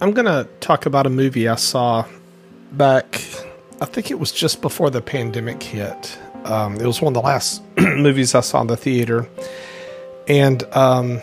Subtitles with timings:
[0.00, 2.04] I'm going to talk about a movie I saw
[2.72, 3.22] back,
[3.80, 6.18] I think it was just before the pandemic hit.
[6.44, 9.28] Um, it was one of the last movies I saw in the theater.
[10.26, 11.20] And um,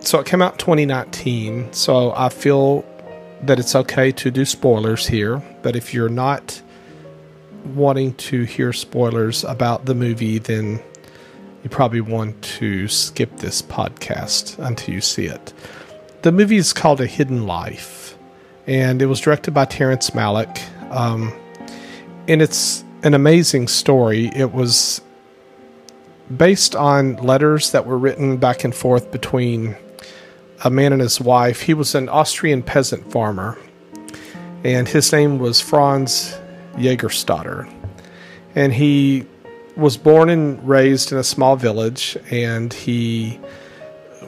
[0.00, 1.72] so it came out in 2019.
[1.72, 2.84] So I feel
[3.42, 5.42] that it's okay to do spoilers here.
[5.62, 6.60] But if you're not
[7.74, 10.82] wanting to hear spoilers about the movie, then
[11.62, 15.52] you probably want to skip this podcast until you see it.
[16.22, 18.03] The movie is called A Hidden Life,
[18.66, 20.60] and it was directed by Terrence Malick.
[20.90, 21.32] Um,
[22.28, 24.30] and it's an amazing story.
[24.34, 25.00] It was
[26.34, 29.76] based on letters that were written back and forth between
[30.64, 31.62] a man and his wife.
[31.62, 33.58] He was an Austrian peasant farmer,
[34.64, 36.34] and his name was Franz
[36.76, 37.70] Jägerstatter.
[38.54, 39.26] And he
[39.76, 43.38] was born and raised in a small village, and he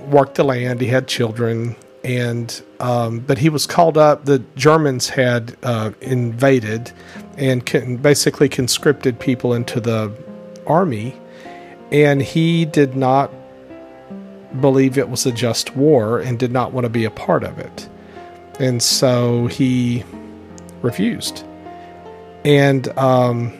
[0.08, 0.80] worked the land.
[0.80, 4.26] He had children, and um, but he was called up.
[4.26, 6.92] The Germans had uh, invaded
[7.36, 10.12] and con- basically conscripted people into the
[10.68, 11.20] army,
[11.90, 13.32] and he did not
[14.60, 17.58] believe it was a just war and did not want to be a part of
[17.58, 17.88] it,
[18.60, 20.04] and so he
[20.82, 21.44] refused.
[22.44, 23.52] And um,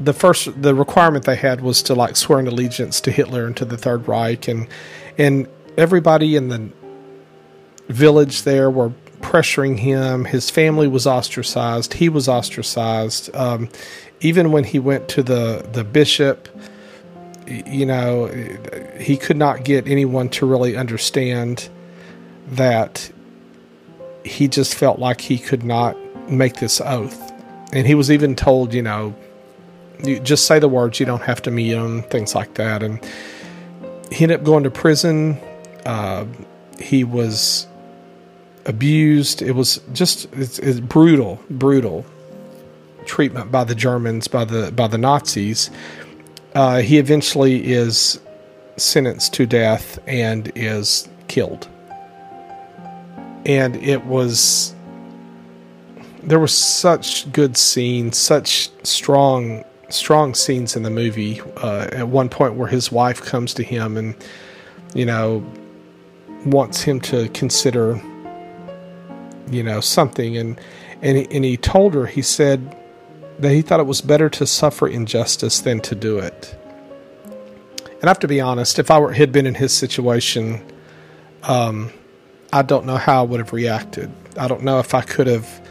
[0.00, 3.56] the first the requirement they had was to like swear an allegiance to Hitler and
[3.58, 4.66] to the Third Reich and
[5.16, 6.70] and everybody in the
[7.88, 10.24] village there were pressuring him.
[10.24, 11.94] His family was ostracized.
[11.94, 13.34] He was ostracized.
[13.34, 13.68] Um,
[14.20, 16.48] even when he went to the the bishop,
[17.46, 18.26] you know,
[18.98, 21.68] he could not get anyone to really understand
[22.48, 23.10] that
[24.24, 25.96] he just felt like he could not
[26.30, 27.32] make this oath.
[27.72, 29.14] And he was even told, you know,
[30.04, 32.82] you just say the words, you don't have to meet him, things like that.
[32.82, 33.04] And
[34.10, 35.38] he ended up going to prison.
[35.86, 36.26] Uh,
[36.78, 37.66] he was
[38.66, 39.40] abused.
[39.40, 42.04] It was just it's, it's brutal, brutal
[43.06, 45.70] treatment by the Germans, by the by the Nazis.
[46.54, 48.20] Uh, he eventually is
[48.76, 51.68] sentenced to death and is killed.
[53.46, 54.74] And it was
[56.22, 61.40] there was such good scenes, such strong strong scenes in the movie.
[61.58, 64.16] Uh, at one point, where his wife comes to him and
[64.94, 65.44] you know
[66.46, 68.00] wants him to consider
[69.50, 70.60] you know something, and
[71.02, 72.76] and he, and he told her he said
[73.38, 76.56] that he thought it was better to suffer injustice than to do it.
[77.84, 80.64] And I have to be honest, if I were, had been in his situation,
[81.42, 81.92] um,
[82.52, 84.10] I don't know how I would have reacted.
[84.38, 85.66] I don't know if I could have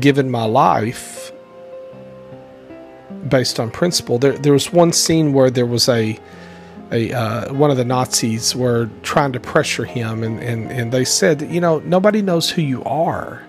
[0.00, 1.32] given my life
[3.28, 4.18] based on principle.
[4.18, 6.18] There, there was one scene where there was a,
[6.92, 11.04] a uh, one of the Nazis were trying to pressure him, and, and, and they
[11.04, 13.42] said, you know, nobody knows who you are.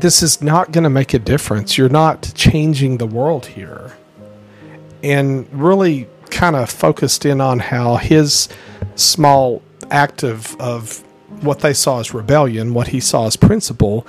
[0.00, 1.78] This is not going to make a difference.
[1.78, 3.92] You're not changing the world here.
[5.02, 8.48] And really kind of focused in on how his
[8.96, 10.98] small act of, of
[11.42, 14.06] what they saw as rebellion, what he saw as principle,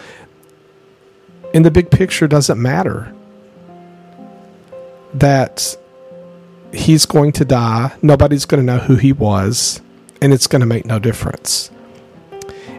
[1.54, 3.14] in the big picture doesn't matter.
[5.14, 5.78] That
[6.76, 9.82] he's going to die, nobody's going to know who he was,
[10.22, 11.72] and it's going to make no difference.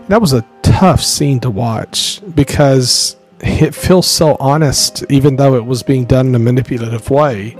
[0.08, 5.66] That was a tough scene to watch because it feels so honest, even though it
[5.66, 7.56] was being done in a manipulative way.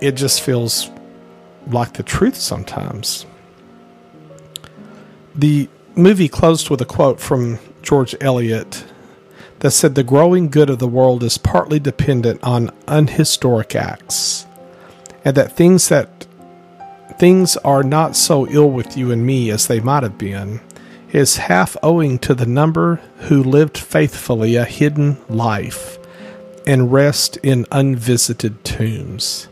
[0.00, 0.90] It just feels
[1.68, 3.24] like the truth sometimes.
[5.34, 8.84] The movie closed with a quote from George Eliot
[9.60, 14.44] that said the growing good of the world is partly dependent on unhistoric acts,
[15.24, 16.26] and that things that
[17.18, 20.60] things are not so ill with you and me as they might have been
[21.12, 25.98] is half owing to the number who lived faithfully a hidden life
[26.66, 29.44] and rest in unvisited tombs.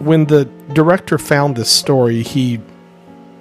[0.00, 2.60] When the director found this story, he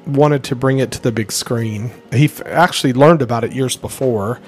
[0.05, 1.91] wanted to bring it to the big screen.
[2.11, 4.39] He f- actually learned about it years before,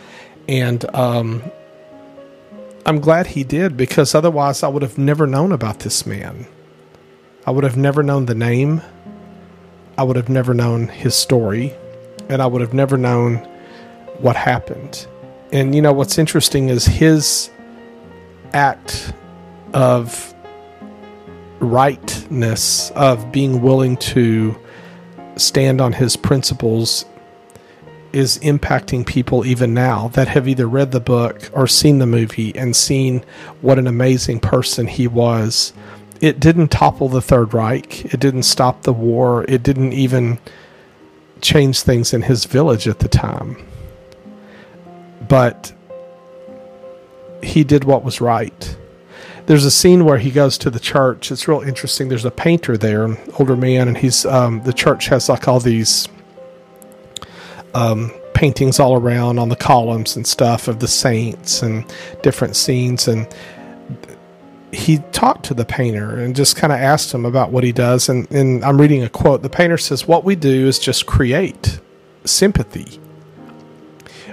[0.47, 1.43] and um,
[2.85, 6.47] I'm glad he did because otherwise I would have never known about this man.
[7.45, 8.81] I would have never known the name.
[9.97, 11.73] I would have never known his story,
[12.29, 13.37] and I would have never known
[14.19, 15.07] what happened.
[15.51, 17.49] And you know what's interesting is his
[18.53, 19.13] act
[19.73, 20.33] of
[21.59, 24.55] rightness, of being willing to
[25.35, 27.05] stand on his principles
[28.11, 32.55] is impacting people even now that have either read the book or seen the movie
[32.55, 33.23] and seen
[33.61, 35.73] what an amazing person he was.
[36.21, 38.05] It didn't topple the Third Reich.
[38.13, 39.45] It didn't stop the war.
[39.47, 40.39] It didn't even
[41.41, 43.57] change things in his village at the time.
[45.27, 45.73] But
[47.41, 48.77] he did what was right.
[49.45, 51.31] There's a scene where he goes to the church.
[51.31, 52.09] It's real interesting.
[52.09, 55.59] There's a painter there, an older man, and he's um, the church has like all
[55.59, 56.07] these
[57.73, 61.85] um, paintings all around on the columns and stuff of the saints and
[62.23, 63.07] different scenes.
[63.07, 63.27] And
[64.71, 68.07] he talked to the painter and just kind of asked him about what he does.
[68.07, 69.41] And, and I'm reading a quote.
[69.41, 71.79] The painter says, What we do is just create
[72.25, 72.99] sympathy.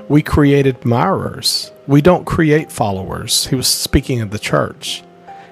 [0.08, 1.72] We create admirers.
[1.88, 3.46] We don't create followers.
[3.48, 5.02] He was speaking of the church.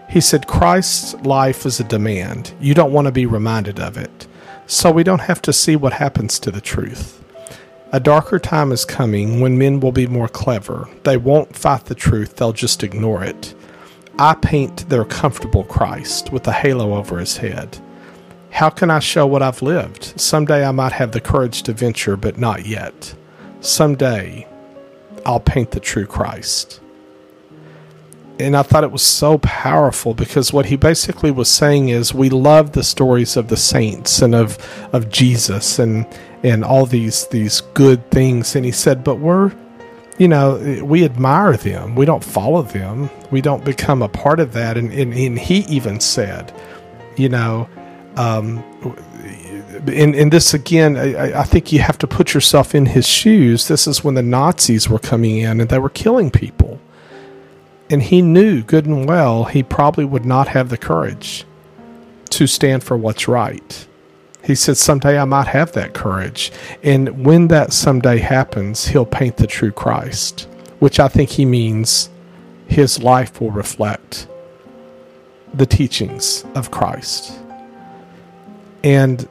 [0.09, 2.55] He said, Christ's life is a demand.
[2.61, 4.29] You don't want to be reminded of it.
[4.67, 7.24] So we don't have to see what happens to the truth.
[7.95, 10.89] A darker time is coming when men will be more clever.
[11.05, 13.55] They won't fight the truth, they'll just ignore it.
[14.19, 17.79] I paint their comfortable Christ with a halo over his head.
[18.51, 20.21] How can I show what I've lived?
[20.21, 23.15] Someday I might have the courage to venture, but not yet.
[23.61, 24.49] Someday
[25.25, 26.81] I'll paint the true Christ.
[28.41, 32.29] And I thought it was so powerful because what he basically was saying is we
[32.29, 34.59] love the stories of the saints and of
[34.93, 36.05] of Jesus and
[36.45, 39.51] and all these these good things and he said but we're
[40.19, 41.95] you know, we admire them.
[41.97, 43.11] We don't follow them.
[43.31, 44.77] We don't become a part of that.
[44.77, 46.53] And, and, and he even said,
[47.17, 47.69] you know,
[48.17, 48.63] um,
[50.31, 53.67] this again, I, I think you have to put yourself in his shoes.
[53.67, 56.79] This is when the Nazis were coming in and they were killing people.
[57.91, 61.45] And he knew good and well he probably would not have the courage
[62.31, 63.87] to stand for what's right.
[64.45, 66.53] He said, Someday I might have that courage.
[66.83, 70.47] And when that someday happens, he'll paint the true Christ,
[70.81, 72.11] which I think he means
[72.67, 74.27] his life will reflect
[75.55, 77.33] the teachings of Christ.
[78.83, 79.27] And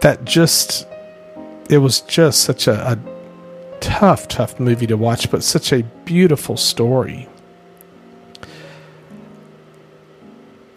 [0.00, 0.86] that just,
[1.70, 2.98] it was just such a, a
[3.80, 7.28] tough, tough movie to watch, but such a beautiful story.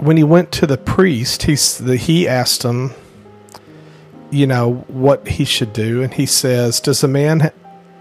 [0.02, 1.56] When he went to the priest, he
[1.96, 2.92] he asked him,
[4.32, 7.52] you know, what he should do, and he says, "Does a man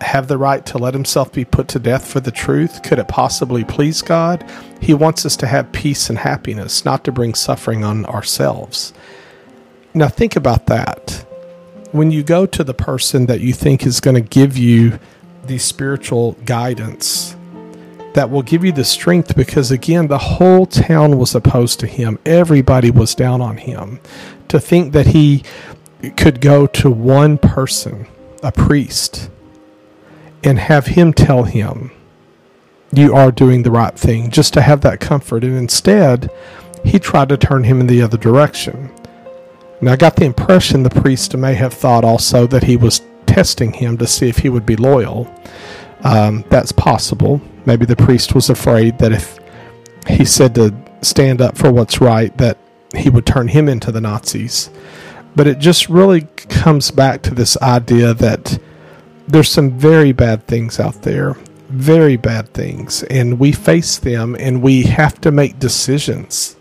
[0.00, 2.82] have the right to let himself be put to death for the truth?
[2.82, 4.42] Could it possibly please God?
[4.80, 8.94] He wants us to have peace and happiness, not to bring suffering on ourselves."
[9.92, 11.26] Now think about that.
[11.92, 14.98] When you go to the person that you think is going to give you
[15.46, 17.34] the spiritual guidance
[18.14, 22.18] that will give you the strength because, again, the whole town was opposed to him.
[22.26, 24.00] Everybody was down on him.
[24.48, 25.44] To think that he
[26.16, 28.06] could go to one person,
[28.42, 29.30] a priest,
[30.42, 31.92] and have him tell him,
[32.92, 35.44] You are doing the right thing, just to have that comfort.
[35.44, 36.30] And instead,
[36.84, 38.90] he tried to turn him in the other direction.
[39.80, 43.72] Now, I got the impression the priest may have thought also that he was testing
[43.72, 45.32] him to see if he would be loyal.
[46.02, 47.40] Um, that's possible.
[47.66, 49.38] Maybe the priest was afraid that if
[50.06, 52.58] he said to stand up for what's right, that
[52.94, 54.70] he would turn him into the Nazis.
[55.36, 58.58] But it just really comes back to this idea that
[59.28, 61.36] there's some very bad things out there,
[61.68, 66.56] very bad things, and we face them and we have to make decisions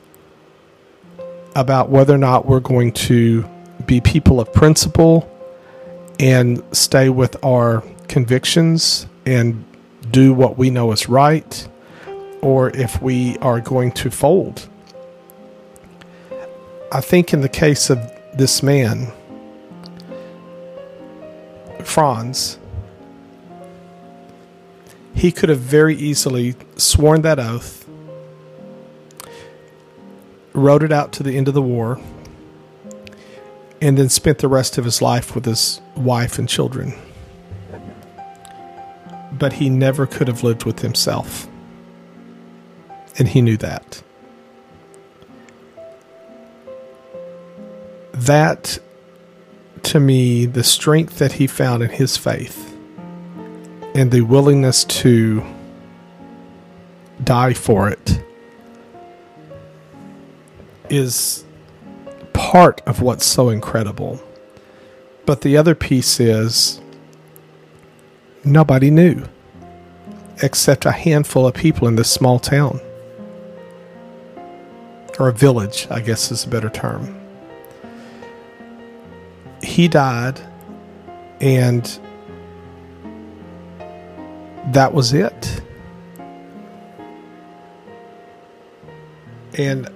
[1.56, 3.44] about whether or not we're going to
[3.85, 5.28] be people of principle
[6.19, 9.66] and stay with our convictions and
[10.11, 11.68] do what we know is right
[12.42, 14.68] or if we are going to fold.
[16.92, 17.99] I think in the case of
[18.33, 19.11] this man,
[21.83, 22.57] Franz,
[25.14, 27.88] he could have very easily sworn that oath,
[30.54, 31.99] wrote it out to the end of the war,
[33.81, 36.94] and then spent the rest of his life with his wife and children
[39.40, 41.48] but he never could have lived with himself.
[43.18, 44.04] And he knew that.
[48.14, 48.80] That,
[49.84, 52.78] to me, the strength that he found in his faith
[53.96, 55.44] and the willingness to
[57.24, 58.24] die for it
[60.90, 61.44] is
[62.34, 64.22] part of what's so incredible.
[65.26, 66.79] But the other piece is
[68.44, 69.24] nobody knew
[70.42, 72.80] except a handful of people in this small town.
[75.19, 77.19] Or a village, I guess is a better term.
[79.62, 80.40] He died,
[81.42, 82.00] and
[84.68, 85.62] that was it.
[89.58, 89.90] And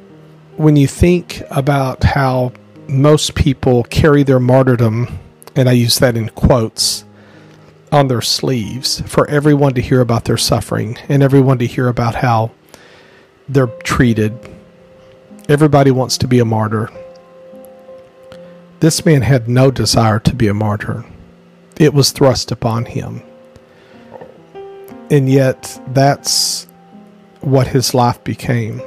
[0.58, 2.52] when you think about how
[2.88, 5.20] most people carry their martyrdom,
[5.56, 7.06] and I use that in quotes,
[7.94, 12.16] on their sleeves for everyone to hear about their suffering and everyone to hear about
[12.16, 12.52] how
[13.48, 14.38] they're treated.
[15.48, 16.90] Everybody wants to be a martyr.
[18.80, 21.06] This man had no desire to be a martyr,
[21.78, 23.22] it was thrust upon him.
[25.12, 26.66] And yet, that's
[27.42, 28.82] what his life became.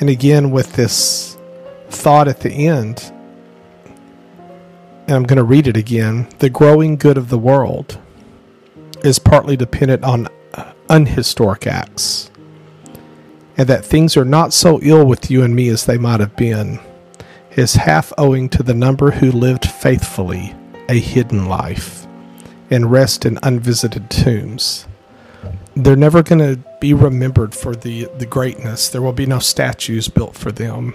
[0.00, 1.38] And again, with this
[1.90, 3.12] thought at the end,
[5.06, 7.98] and I'm going to read it again the growing good of the world
[9.02, 10.28] is partly dependent on
[10.88, 12.30] unhistoric acts,
[13.56, 16.36] and that things are not so ill with you and me as they might have
[16.36, 16.80] been
[17.52, 20.54] is half owing to the number who lived faithfully
[20.88, 22.06] a hidden life
[22.70, 24.86] and rest in unvisited tombs.
[25.76, 28.88] They're never going to be remembered for the, the greatness.
[28.88, 30.94] There will be no statues built for them.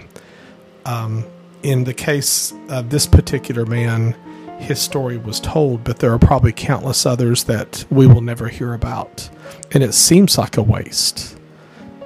[0.84, 1.24] Um,
[1.62, 4.14] in the case of this particular man,
[4.58, 8.74] his story was told, but there are probably countless others that we will never hear
[8.74, 9.28] about.
[9.72, 11.38] And it seems like a waste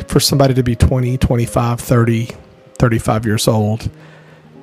[0.08, 2.28] for somebody to be 20, 25, 30,
[2.78, 3.90] 35 years old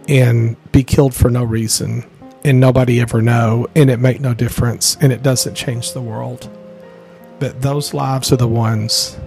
[0.08, 2.06] and be killed for no reason
[2.44, 6.50] and nobody ever know and it make no difference and it doesn't change the world.
[7.40, 9.18] But those lives are the ones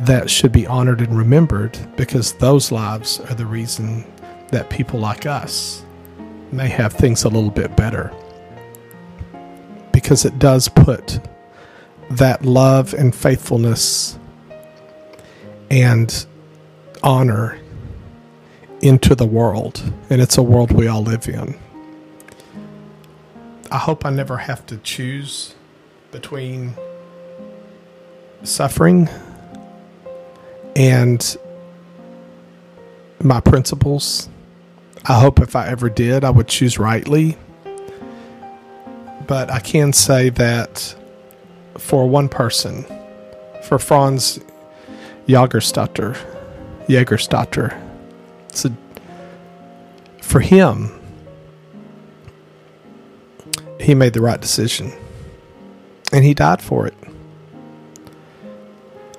[0.00, 4.04] that should be honored and remembered because those lives are the reason
[4.50, 5.84] that people like us
[6.52, 8.12] may have things a little bit better.
[9.92, 11.20] Because it does put
[12.10, 14.18] that love and faithfulness
[15.70, 16.26] and
[17.02, 17.58] honor
[18.80, 19.82] into the world.
[20.10, 21.58] And it's a world we all live in.
[23.70, 25.54] I hope I never have to choose
[26.10, 26.74] between
[28.42, 29.08] suffering
[30.74, 31.36] and
[33.22, 34.28] my principles
[35.04, 37.36] I hope if I ever did, I would choose rightly.
[39.26, 40.94] But I can say that
[41.78, 42.84] for one person,
[43.62, 44.40] for Franz
[45.26, 46.18] Jagerstatter,
[46.86, 47.80] Jagerstatter,
[48.64, 48.72] a,
[50.22, 50.90] for him,
[53.80, 54.92] he made the right decision.
[56.12, 56.94] And he died for it.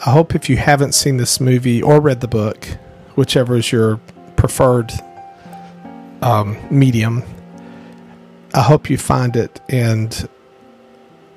[0.06, 2.68] I hope if you haven't seen this movie or read the book,
[3.16, 3.98] whichever is your
[4.36, 4.92] preferred
[6.22, 7.24] um, medium.
[8.54, 10.28] I hope you find it and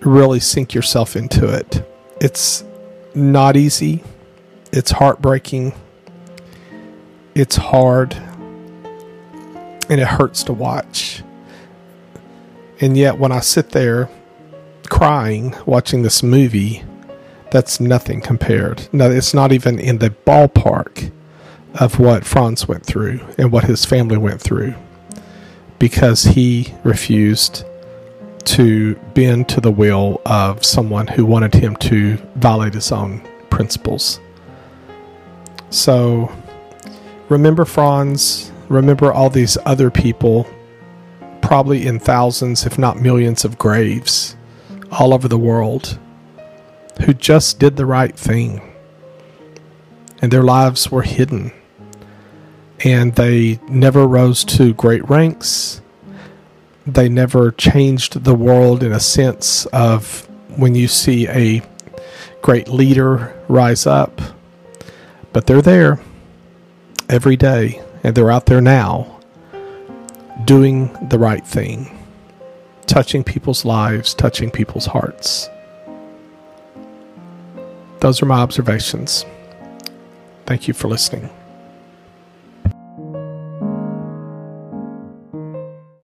[0.01, 1.87] really sink yourself into it.
[2.21, 2.65] It's
[3.15, 4.03] not easy,
[4.73, 5.73] it's heartbreaking,
[7.35, 8.15] it's hard,
[9.89, 11.23] and it hurts to watch.
[12.81, 14.11] And yet, when I sit there
[14.91, 16.83] crying watching this movie,
[17.51, 18.89] that's nothing compared.
[18.93, 21.13] No, it's not even in the ballpark
[21.75, 24.75] of what Franz went through and what his family went through
[25.79, 27.65] because he refused
[28.45, 34.21] to bend to the will of someone who wanted him to violate his own principles.
[35.71, 36.31] So
[37.29, 40.47] remember Franz, remember all these other people,
[41.43, 44.37] probably in thousands, if not millions, of graves
[44.93, 45.99] all over the world
[47.05, 48.61] who just did the right thing
[50.23, 51.53] and their lives were hidden
[52.85, 55.81] and they never rose to great ranks.
[56.87, 61.63] They never changed the world in a sense of when you see a
[62.43, 64.21] great leader rise up,
[65.33, 65.99] but they're there
[67.09, 69.19] every day, and they're out there now
[70.45, 71.91] doing the right thing,
[72.87, 75.49] touching people's lives, touching people's hearts.
[78.01, 79.25] Those are my observations.
[80.45, 81.31] Thank you for listening.